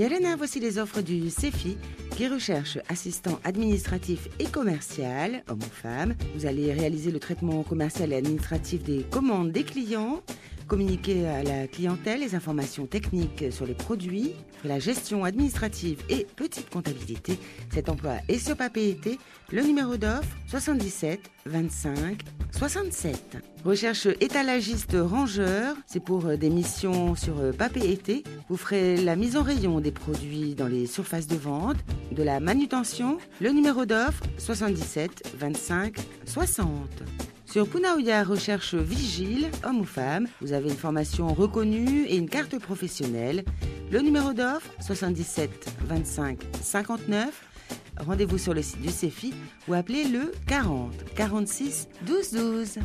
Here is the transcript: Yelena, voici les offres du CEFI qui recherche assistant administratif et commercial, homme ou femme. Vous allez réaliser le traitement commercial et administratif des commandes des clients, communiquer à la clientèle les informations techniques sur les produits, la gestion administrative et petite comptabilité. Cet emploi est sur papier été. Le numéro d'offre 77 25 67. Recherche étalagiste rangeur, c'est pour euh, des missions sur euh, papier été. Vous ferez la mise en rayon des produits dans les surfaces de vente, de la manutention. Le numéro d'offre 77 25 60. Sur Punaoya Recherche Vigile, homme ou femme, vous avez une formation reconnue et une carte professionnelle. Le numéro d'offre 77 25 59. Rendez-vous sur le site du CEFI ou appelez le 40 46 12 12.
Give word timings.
Yelena, 0.00 0.34
voici 0.34 0.60
les 0.60 0.78
offres 0.78 1.02
du 1.02 1.28
CEFI 1.28 1.76
qui 2.16 2.26
recherche 2.26 2.78
assistant 2.88 3.38
administratif 3.44 4.30
et 4.38 4.46
commercial, 4.46 5.44
homme 5.46 5.58
ou 5.58 5.74
femme. 5.74 6.14
Vous 6.34 6.46
allez 6.46 6.72
réaliser 6.72 7.10
le 7.10 7.18
traitement 7.18 7.62
commercial 7.62 8.14
et 8.14 8.16
administratif 8.16 8.82
des 8.82 9.02
commandes 9.10 9.52
des 9.52 9.62
clients, 9.62 10.22
communiquer 10.70 11.26
à 11.26 11.42
la 11.42 11.66
clientèle 11.66 12.20
les 12.20 12.36
informations 12.36 12.86
techniques 12.86 13.46
sur 13.50 13.66
les 13.66 13.74
produits, 13.74 14.34
la 14.64 14.78
gestion 14.78 15.24
administrative 15.24 16.00
et 16.08 16.24
petite 16.36 16.70
comptabilité. 16.70 17.40
Cet 17.74 17.88
emploi 17.88 18.12
est 18.28 18.38
sur 18.38 18.56
papier 18.56 18.90
été. 18.90 19.18
Le 19.50 19.62
numéro 19.62 19.96
d'offre 19.96 20.28
77 20.46 21.28
25 21.46 22.20
67. 22.52 23.38
Recherche 23.64 24.06
étalagiste 24.20 24.96
rangeur, 24.96 25.74
c'est 25.86 26.02
pour 26.02 26.26
euh, 26.26 26.36
des 26.36 26.50
missions 26.50 27.16
sur 27.16 27.40
euh, 27.40 27.52
papier 27.52 27.90
été. 27.90 28.22
Vous 28.48 28.56
ferez 28.56 28.96
la 28.96 29.16
mise 29.16 29.36
en 29.36 29.42
rayon 29.42 29.80
des 29.80 29.90
produits 29.90 30.54
dans 30.54 30.68
les 30.68 30.86
surfaces 30.86 31.26
de 31.26 31.36
vente, 31.36 31.78
de 32.12 32.22
la 32.22 32.38
manutention. 32.38 33.18
Le 33.40 33.50
numéro 33.50 33.86
d'offre 33.86 34.22
77 34.38 35.34
25 35.36 35.96
60. 36.26 36.68
Sur 37.50 37.66
Punaoya 37.66 38.22
Recherche 38.22 38.76
Vigile, 38.76 39.50
homme 39.64 39.80
ou 39.80 39.84
femme, 39.84 40.28
vous 40.40 40.52
avez 40.52 40.68
une 40.68 40.76
formation 40.76 41.34
reconnue 41.34 42.04
et 42.04 42.16
une 42.16 42.28
carte 42.28 42.56
professionnelle. 42.60 43.44
Le 43.90 43.98
numéro 43.98 44.32
d'offre 44.32 44.70
77 44.80 45.50
25 45.80 46.38
59. 46.62 47.44
Rendez-vous 47.98 48.38
sur 48.38 48.54
le 48.54 48.62
site 48.62 48.80
du 48.80 48.90
CEFI 48.90 49.34
ou 49.66 49.74
appelez 49.74 50.04
le 50.04 50.30
40 50.46 50.92
46 51.16 51.88
12 52.06 52.30
12. 52.30 52.78